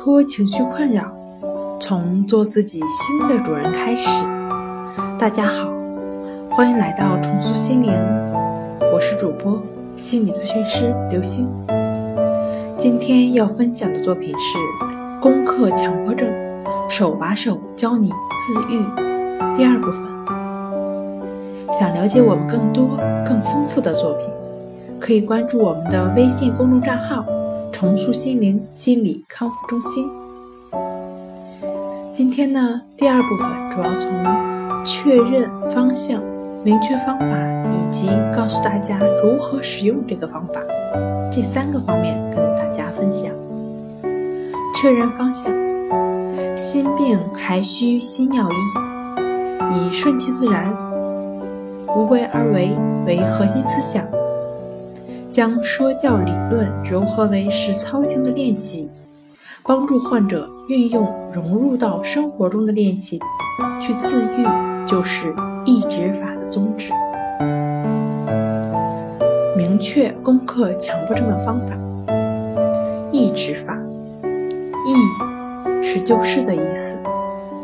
[0.00, 1.12] 脱情绪困扰，
[1.80, 4.08] 从做自己新的主人开始。
[5.18, 5.72] 大家好，
[6.48, 7.92] 欢迎来到重塑心灵，
[8.94, 9.60] 我是主播
[9.96, 11.50] 心理咨询师刘星。
[12.78, 14.58] 今天要分享的作品是
[15.20, 16.32] 《攻克强迫症，
[16.88, 18.78] 手把手教你自愈》
[19.56, 20.00] 第二部分。
[21.76, 22.96] 想了解我们更多、
[23.26, 24.28] 更丰富的作品，
[25.00, 27.24] 可以关注我们的微信公众账号。
[27.78, 30.10] 重塑心灵心理康复中心。
[32.12, 36.20] 今天呢，第二部分主要从确认方向、
[36.64, 37.24] 明确方法，
[37.70, 40.54] 以及告诉大家如何使用这个方法
[41.30, 43.30] 这三个方面跟大家分享。
[44.74, 45.54] 确认方向，
[46.56, 50.76] 心病还需心药医，以顺其自然、
[51.96, 52.76] 无为而为
[53.06, 54.04] 为核心思想。
[55.38, 58.90] 将说教理论糅合为实操性的练习，
[59.62, 63.20] 帮助患者运用融入到生活中的练习
[63.80, 64.44] 去自愈，
[64.84, 65.32] 就是
[65.64, 66.92] 抑制法的宗旨。
[69.56, 71.78] 明确攻克强迫症的方法，
[73.12, 73.78] 抑制法，
[74.24, 76.98] 抑是救世的意思，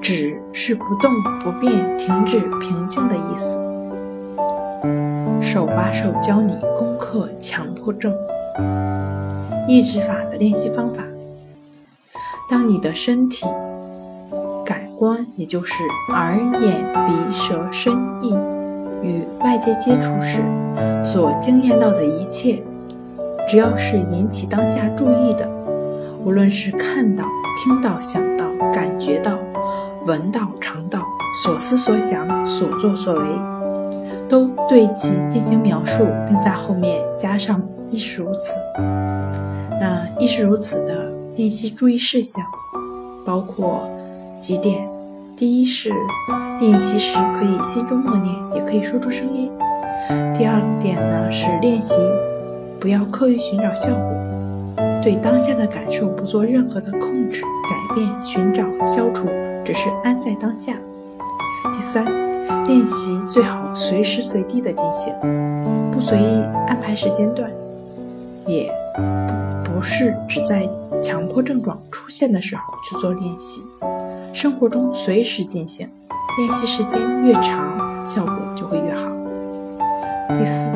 [0.00, 1.12] 止是不动
[1.44, 3.58] 不变、停止、平静的意思。
[5.50, 8.14] 手把手教你攻克强迫症
[9.66, 11.02] 抑制法的练习方法。
[12.50, 13.46] 当你的身体
[14.62, 15.82] 感官，也就是
[16.12, 18.34] 耳、眼、鼻、舌、身、意，
[19.02, 20.44] 与外界接触时，
[21.02, 22.62] 所惊艳到的一切，
[23.48, 25.48] 只要是引起当下注意的，
[26.26, 27.24] 无论是看到、
[27.64, 29.38] 听到、想到、感觉到、
[30.04, 31.00] 闻到、尝到、
[31.42, 33.57] 所思所想、所作所为。
[34.28, 38.52] 都对其进行描述，并在后面加上“亦是如此”。
[39.80, 42.44] 那“亦是如此”的练习注意事项
[43.24, 43.88] 包括
[44.40, 44.86] 几点：
[45.36, 45.90] 第一是
[46.60, 49.48] 练习时可以心中默念，也可以说出声音；
[50.36, 51.94] 第二点呢是练习
[52.78, 54.12] 不要刻意寻找效果，
[55.02, 59.26] 对当下的感受不做任何的控制、改变、寻找、消除，
[59.64, 60.74] 只是安在当下；
[61.72, 62.27] 第三。
[62.66, 65.12] 练习最好随时随地的进行，
[65.90, 67.50] 不随意安排时间段，
[68.46, 68.72] 也
[69.64, 70.68] 不是只在
[71.02, 73.62] 强迫症状出现的时候去做练习，
[74.32, 75.88] 生活中随时进行。
[76.38, 79.10] 练习时间越长，效果就会越好。
[80.34, 80.70] 第四，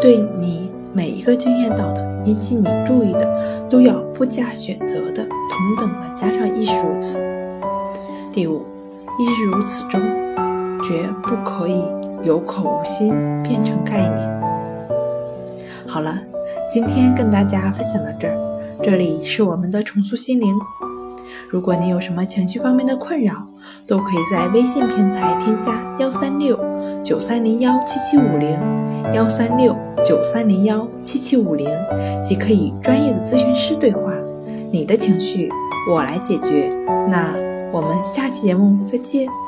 [0.00, 7.18] 对你每一个经验到的、引起你注意的，都要不加选择的、同等的加上亦是如此。
[8.32, 8.64] 第五。
[9.18, 9.98] 亦是如此中，
[10.82, 11.82] 绝不可以
[12.22, 14.42] 有口无心，变成概念。
[15.86, 16.18] 好了，
[16.70, 18.36] 今天跟大家分享到这儿。
[18.82, 20.54] 这里是我们的重塑心灵。
[21.48, 23.34] 如果你有什么情绪方面的困扰，
[23.86, 26.58] 都可以在微信平台添加幺三六
[27.02, 28.58] 九三零幺七七五零
[29.14, 31.66] 幺三六九三零幺七七五零，
[32.22, 34.12] 即可以专业的咨询师对话。
[34.70, 35.50] 你的情绪，
[35.90, 36.70] 我来解决。
[37.08, 37.55] 那。
[37.72, 39.45] 我们下期节目再见。